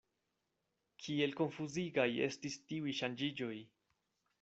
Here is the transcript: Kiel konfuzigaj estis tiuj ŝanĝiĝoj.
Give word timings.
Kiel 1.03 1.37
konfuzigaj 1.41 2.09
estis 2.31 2.59
tiuj 2.71 3.01
ŝanĝiĝoj. 3.03 3.57